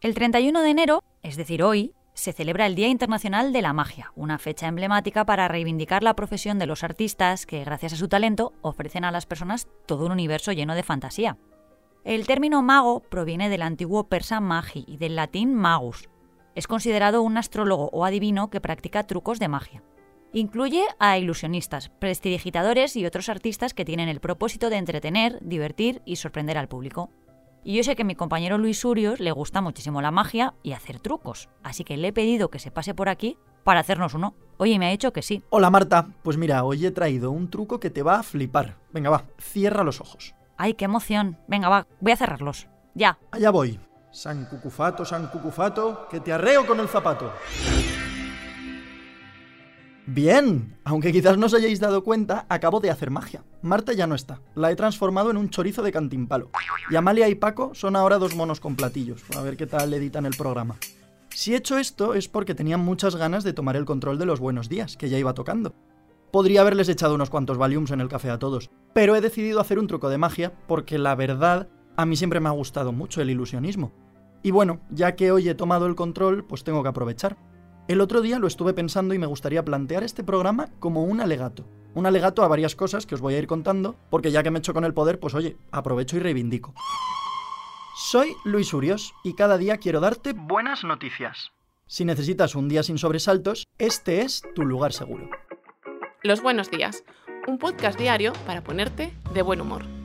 [0.00, 4.12] El 31 de enero, es decir, hoy, se celebra el Día Internacional de la Magia,
[4.14, 8.52] una fecha emblemática para reivindicar la profesión de los artistas que, gracias a su talento,
[8.62, 11.36] ofrecen a las personas todo un universo lleno de fantasía.
[12.04, 16.08] El término mago proviene del antiguo persa magi y del latín magus.
[16.54, 19.82] Es considerado un astrólogo o adivino que practica trucos de magia.
[20.32, 26.16] Incluye a ilusionistas, prestidigitadores y otros artistas que tienen el propósito de entretener, divertir y
[26.16, 27.10] sorprender al público.
[27.64, 30.72] Y yo sé que a mi compañero Luis Urios le gusta muchísimo la magia y
[30.72, 34.34] hacer trucos, así que le he pedido que se pase por aquí para hacernos uno.
[34.58, 35.42] Oye, me ha dicho que sí.
[35.48, 38.76] Hola Marta, pues mira, hoy he traído un truco que te va a flipar.
[38.92, 40.34] Venga, va, cierra los ojos.
[40.58, 41.38] Ay, qué emoción.
[41.46, 42.68] Venga, va, voy a cerrarlos.
[42.94, 43.18] Ya.
[43.30, 43.80] Allá voy.
[44.10, 47.32] San Cucufato, San Cucufato, que te arreo con el zapato.
[50.10, 53.44] Bien, aunque quizás no os hayáis dado cuenta, acabo de hacer magia.
[53.60, 56.50] Marta ya no está, la he transformado en un chorizo de cantimpalo.
[56.88, 60.24] Y Amalia y Paco son ahora dos monos con platillos, a ver qué tal editan
[60.24, 60.76] el programa.
[61.28, 64.40] Si he hecho esto es porque tenía muchas ganas de tomar el control de los
[64.40, 65.74] buenos días, que ya iba tocando.
[66.32, 69.78] Podría haberles echado unos cuantos Valiums en el café a todos, pero he decidido hacer
[69.78, 73.28] un truco de magia porque la verdad, a mí siempre me ha gustado mucho el
[73.28, 73.92] ilusionismo.
[74.42, 77.36] Y bueno, ya que hoy he tomado el control, pues tengo que aprovechar.
[77.88, 81.64] El otro día lo estuve pensando y me gustaría plantear este programa como un alegato.
[81.94, 84.58] Un alegato a varias cosas que os voy a ir contando, porque ya que me
[84.58, 86.74] echo con el poder, pues oye, aprovecho y reivindico.
[87.96, 91.50] Soy Luis Urios y cada día quiero darte buenas noticias.
[91.86, 95.30] Si necesitas un día sin sobresaltos, este es tu lugar seguro.
[96.22, 97.04] Los buenos días,
[97.46, 99.97] un podcast diario para ponerte de buen humor.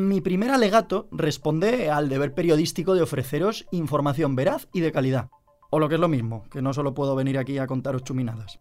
[0.00, 5.28] Mi primer alegato responde al deber periodístico de ofreceros información veraz y de calidad.
[5.68, 8.60] O lo que es lo mismo, que no solo puedo venir aquí a contaros chuminadas.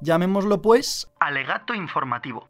[0.00, 2.48] Llamémoslo pues alegato informativo.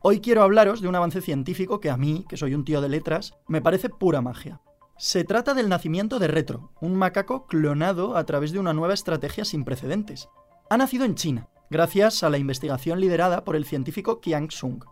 [0.00, 2.90] Hoy quiero hablaros de un avance científico que a mí, que soy un tío de
[2.90, 4.60] letras, me parece pura magia.
[4.98, 9.46] Se trata del nacimiento de Retro, un macaco clonado a través de una nueva estrategia
[9.46, 10.28] sin precedentes.
[10.68, 14.84] Ha nacido en China, gracias a la investigación liderada por el científico Qiang Sung.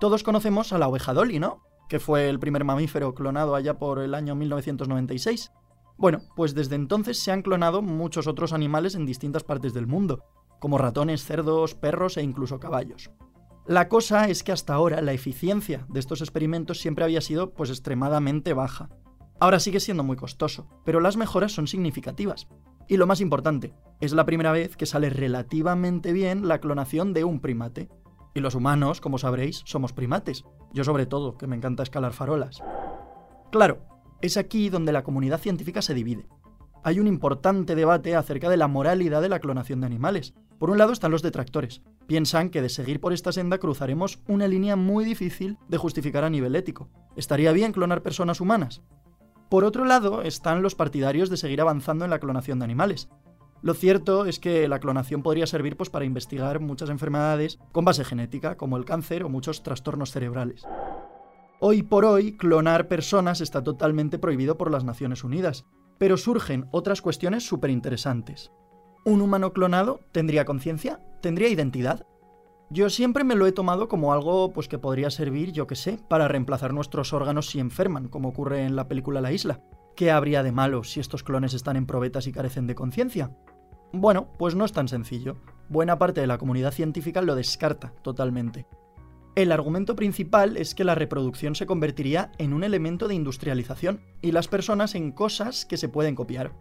[0.00, 1.62] Todos conocemos a la oveja Dolly, ¿no?
[1.88, 5.52] Que fue el primer mamífero clonado allá por el año 1996.
[5.96, 10.24] Bueno, pues desde entonces se han clonado muchos otros animales en distintas partes del mundo,
[10.58, 13.10] como ratones, cerdos, perros e incluso caballos.
[13.66, 17.70] La cosa es que hasta ahora la eficiencia de estos experimentos siempre había sido pues
[17.70, 18.90] extremadamente baja.
[19.40, 22.46] Ahora sigue siendo muy costoso, pero las mejoras son significativas.
[22.88, 27.24] Y lo más importante, es la primera vez que sale relativamente bien la clonación de
[27.24, 27.88] un primate,
[28.34, 30.44] y los humanos, como sabréis, somos primates.
[30.72, 32.62] Yo sobre todo, que me encanta escalar farolas.
[33.50, 33.78] Claro,
[34.20, 36.28] es aquí donde la comunidad científica se divide.
[36.82, 40.34] Hay un importante debate acerca de la moralidad de la clonación de animales.
[40.58, 41.82] Por un lado están los detractores.
[42.06, 46.30] Piensan que de seguir por esta senda cruzaremos una línea muy difícil de justificar a
[46.30, 46.90] nivel ético.
[47.16, 48.82] ¿Estaría bien clonar personas humanas?
[49.48, 53.08] Por otro lado están los partidarios de seguir avanzando en la clonación de animales,
[53.64, 58.04] lo cierto es que la clonación podría servir pues, para investigar muchas enfermedades con base
[58.04, 60.66] genética, como el cáncer o muchos trastornos cerebrales.
[61.60, 65.64] Hoy por hoy, clonar personas está totalmente prohibido por las Naciones Unidas,
[65.96, 68.52] pero surgen otras cuestiones súper interesantes.
[69.06, 71.00] ¿Un humano clonado tendría conciencia?
[71.22, 72.06] ¿Tendría identidad?
[72.68, 75.98] Yo siempre me lo he tomado como algo pues que podría servir, yo que sé,
[76.10, 79.62] para reemplazar nuestros órganos si enferman, como ocurre en la película La Isla.
[79.96, 83.30] ¿Qué habría de malo si estos clones están en probetas y carecen de conciencia?
[83.96, 85.36] Bueno, pues no es tan sencillo.
[85.68, 88.66] Buena parte de la comunidad científica lo descarta totalmente.
[89.36, 94.32] El argumento principal es que la reproducción se convertiría en un elemento de industrialización y
[94.32, 96.52] las personas en cosas que se pueden copiar.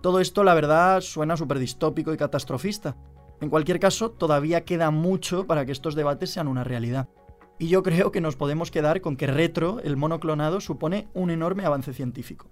[0.00, 2.96] Todo esto, la verdad, suena súper distópico y catastrofista.
[3.42, 7.10] En cualquier caso, todavía queda mucho para que estos debates sean una realidad.
[7.58, 11.66] Y yo creo que nos podemos quedar con que Retro, el monoclonado, supone un enorme
[11.66, 12.48] avance científico.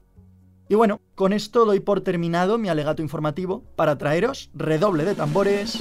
[0.69, 5.79] Y bueno, con esto doy por terminado mi alegato informativo para traeros redoble de tambores.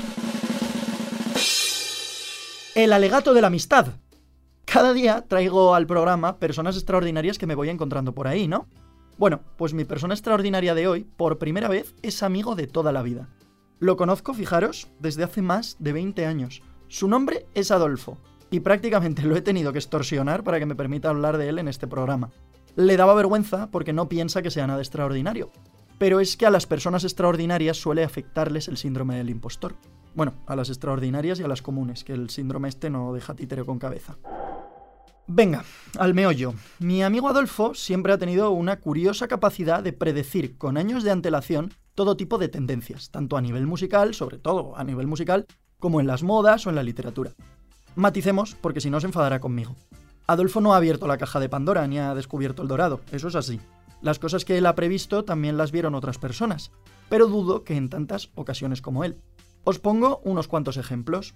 [2.76, 3.88] El alegato de la amistad.
[4.66, 8.68] Cada día traigo al programa personas extraordinarias que me voy encontrando por ahí, ¿no?
[9.18, 13.02] Bueno, pues mi persona extraordinaria de hoy, por primera vez, es amigo de toda la
[13.02, 13.30] vida.
[13.80, 16.62] Lo conozco, fijaros, desde hace más de 20 años.
[16.90, 18.18] Su nombre es Adolfo,
[18.52, 21.70] y prácticamente lo he tenido que extorsionar para que me permita hablar de él en
[21.70, 22.32] este programa
[22.76, 25.52] le daba vergüenza porque no piensa que sea nada extraordinario.
[25.98, 29.76] Pero es que a las personas extraordinarias suele afectarles el síndrome del impostor.
[30.14, 33.64] Bueno, a las extraordinarias y a las comunes, que el síndrome este no deja títere
[33.64, 34.18] con cabeza.
[35.28, 35.64] Venga,
[35.98, 36.54] al meollo.
[36.80, 41.74] Mi amigo Adolfo siempre ha tenido una curiosa capacidad de predecir con años de antelación
[41.96, 45.48] todo tipo de tendencias, tanto a nivel musical, sobre todo a nivel musical,
[45.80, 47.34] como en las modas o en la literatura.
[47.96, 49.76] Maticemos porque si no se enfadará conmigo.
[50.28, 53.36] Adolfo no ha abierto la caja de Pandora ni ha descubierto el dorado, eso es
[53.36, 53.60] así.
[54.02, 56.72] Las cosas que él ha previsto también las vieron otras personas,
[57.10, 59.18] pero dudo que en tantas ocasiones como él.
[59.64, 61.34] Os pongo unos cuantos ejemplos.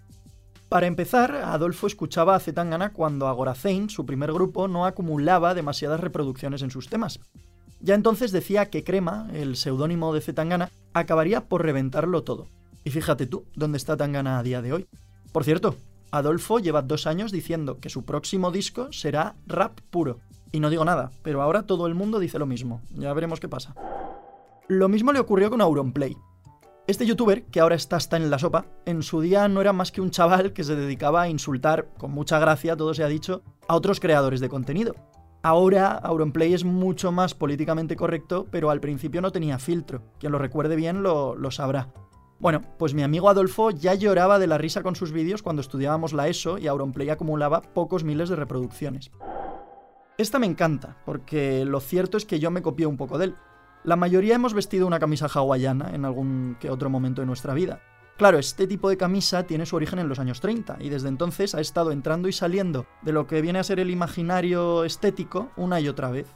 [0.70, 6.62] Para empezar, Adolfo escuchaba a Zetangana cuando Agoracein, su primer grupo, no acumulaba demasiadas reproducciones
[6.62, 7.20] en sus temas.
[7.82, 12.48] Ya entonces decía que Crema, el seudónimo de Zetangana, acabaría por reventarlo todo.
[12.84, 14.88] Y fíjate tú, ¿dónde está Tangana a día de hoy?
[15.32, 15.76] Por cierto,
[16.12, 20.20] Adolfo lleva dos años diciendo que su próximo disco será rap puro.
[20.52, 22.82] Y no digo nada, pero ahora todo el mundo dice lo mismo.
[22.96, 23.76] Ya veremos qué pasa.
[24.68, 26.18] Lo mismo le ocurrió con Auronplay.
[26.88, 29.92] Este youtuber, que ahora está hasta en la sopa, en su día no era más
[29.92, 33.44] que un chaval que se dedicaba a insultar, con mucha gracia, todo se ha dicho,
[33.68, 34.96] a otros creadores de contenido.
[35.44, 40.02] Ahora Auronplay es mucho más políticamente correcto, pero al principio no tenía filtro.
[40.20, 41.90] Quien lo recuerde bien lo, lo sabrá.
[42.40, 46.14] Bueno, pues mi amigo Adolfo ya lloraba de la risa con sus vídeos cuando estudiábamos
[46.14, 49.12] la ESO y Auronplay acumulaba pocos miles de reproducciones.
[50.18, 53.36] Esta me encanta, porque lo cierto es que yo me copié un poco de él.
[53.84, 57.82] La mayoría hemos vestido una camisa hawaiana en algún que otro momento de nuestra vida.
[58.18, 61.56] Claro, este tipo de camisa tiene su origen en los años 30 y desde entonces
[61.56, 65.82] ha estado entrando y saliendo de lo que viene a ser el imaginario estético una
[65.82, 66.28] y otra vez.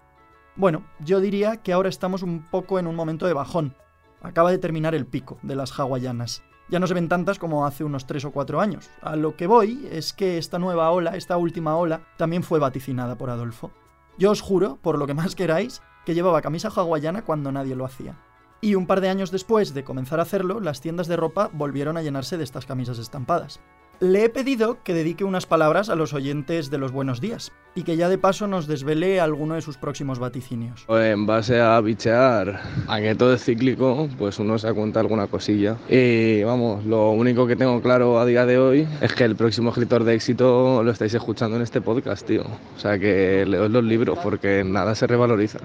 [0.57, 3.75] Bueno, yo diría que ahora estamos un poco en un momento de bajón.
[4.23, 6.41] Acaba de terminar el pico de las hawaianas.
[6.69, 8.89] Ya no se ven tantas como hace unos 3 o 4 años.
[9.01, 13.17] A lo que voy es que esta nueva ola, esta última ola, también fue vaticinada
[13.17, 13.71] por Adolfo.
[14.17, 17.85] Yo os juro, por lo que más queráis, que llevaba camisa hawaiana cuando nadie lo
[17.85, 18.17] hacía.
[18.61, 21.97] Y un par de años después de comenzar a hacerlo, las tiendas de ropa volvieron
[21.97, 23.59] a llenarse de estas camisas estampadas.
[24.03, 27.83] Le he pedido que dedique unas palabras a los oyentes de los buenos días y
[27.83, 30.85] que ya de paso nos desvele alguno de sus próximos vaticinios.
[30.89, 32.59] En base a bichear
[32.89, 35.77] a que todo es cíclico, pues uno se cuenta alguna cosilla.
[35.87, 39.69] Y vamos, lo único que tengo claro a día de hoy es que el próximo
[39.69, 42.43] escritor de éxito lo estáis escuchando en este podcast, tío.
[42.75, 45.59] O sea que leos los libros porque nada se revaloriza.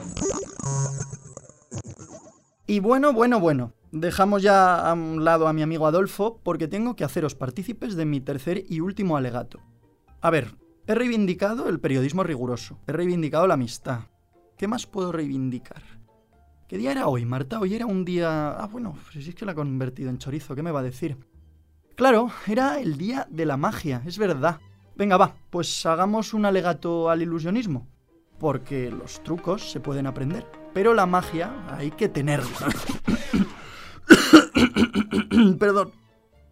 [2.68, 6.96] Y bueno, bueno, bueno, dejamos ya a un lado a mi amigo Adolfo porque tengo
[6.96, 9.60] que haceros partícipes de mi tercer y último alegato.
[10.20, 10.56] A ver,
[10.86, 14.00] he reivindicado el periodismo riguroso, he reivindicado la amistad.
[14.56, 15.82] ¿Qué más puedo reivindicar?
[16.66, 17.60] ¿Qué día era hoy, Marta?
[17.60, 18.50] Hoy era un día...
[18.50, 21.16] Ah, bueno, si es que la ha convertido en chorizo, ¿qué me va a decir?
[21.94, 24.60] Claro, era el día de la magia, es verdad.
[24.96, 27.88] Venga, va, pues hagamos un alegato al ilusionismo.
[28.38, 32.68] Porque los trucos se pueden aprender pero la magia hay que tenerla.
[35.58, 35.92] perdón,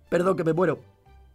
[0.08, 0.80] perdón que me muero.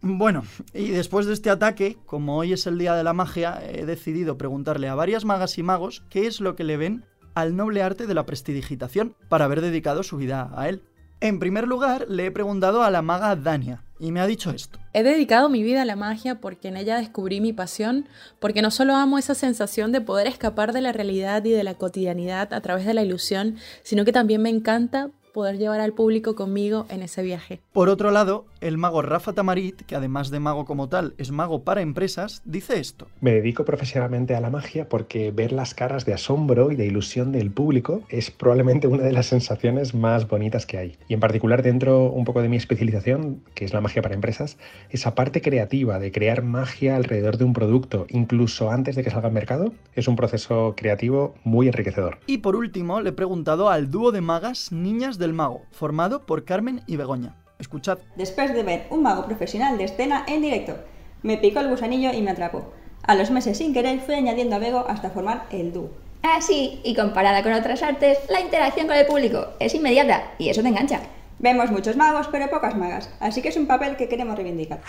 [0.00, 0.42] Bueno,
[0.74, 4.36] y después de este ataque, como hoy es el día de la magia, he decidido
[4.36, 7.04] preguntarle a varias magas y magos qué es lo que le ven
[7.34, 10.82] al noble arte de la prestidigitación para haber dedicado su vida a él.
[11.20, 14.80] En primer lugar, le he preguntado a la maga Dania, y me ha dicho esto.
[14.92, 18.08] He dedicado mi vida a la magia porque en ella descubrí mi pasión,
[18.40, 21.74] porque no solo amo esa sensación de poder escapar de la realidad y de la
[21.74, 26.34] cotidianidad a través de la ilusión, sino que también me encanta poder llevar al público
[26.34, 27.60] conmigo en ese viaje.
[27.72, 31.64] Por otro lado, el mago Rafa Tamarit, que además de mago como tal es mago
[31.64, 33.08] para empresas, dice esto.
[33.20, 37.32] Me dedico profesionalmente a la magia porque ver las caras de asombro y de ilusión
[37.32, 40.98] del público es probablemente una de las sensaciones más bonitas que hay.
[41.08, 44.58] Y en particular dentro un poco de mi especialización, que es la magia para empresas,
[44.90, 49.28] esa parte creativa de crear magia alrededor de un producto, incluso antes de que salga
[49.28, 52.18] al mercado, es un proceso creativo muy enriquecedor.
[52.26, 56.44] Y por último, le he preguntado al dúo de magas Niñas del Mago, formado por
[56.44, 57.36] Carmen y Begoña.
[57.58, 57.98] Escuchad.
[58.16, 60.76] Después de ver un mago profesional de escena en directo,
[61.22, 62.72] me picó el gusanillo y me atrapó.
[63.04, 65.90] A los meses sin querer fui añadiendo a Bego hasta formar el dúo.
[66.24, 70.48] Ah, sí, y comparada con otras artes, la interacción con el público es inmediata y
[70.48, 71.00] eso te engancha.
[71.38, 74.80] Vemos muchos magos, pero pocas magas, así que es un papel que queremos reivindicar.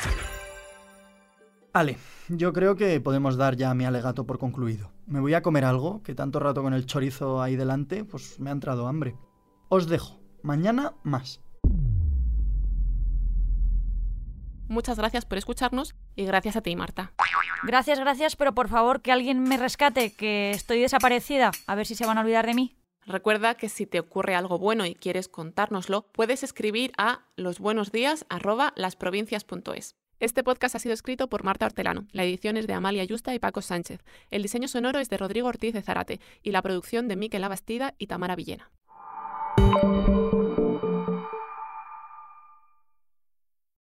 [1.74, 1.98] Ale,
[2.30, 4.92] yo creo que podemos dar ya mi alegato por concluido.
[5.08, 8.50] Me voy a comer algo, que tanto rato con el chorizo ahí delante, pues me
[8.50, 9.16] ha entrado hambre.
[9.70, 10.23] Os dejo.
[10.44, 11.40] Mañana más.
[14.68, 17.14] Muchas gracias por escucharnos y gracias a ti, Marta.
[17.64, 21.52] Gracias, gracias, pero por favor que alguien me rescate, que estoy desaparecida.
[21.68, 22.76] A ver si se van a olvidar de mí.
[23.06, 29.96] Recuerda que si te ocurre algo bueno y quieres contárnoslo, puedes escribir a losbuenosdías@lasprovincias.es.
[30.20, 33.40] Este podcast ha sido escrito por Marta Hortelano, la edición es de Amalia Yusta y
[33.40, 37.18] Paco Sánchez, el diseño sonoro es de Rodrigo Ortiz de Zarate y la producción de
[37.18, 38.72] Miquel Abastida y Tamara Villena.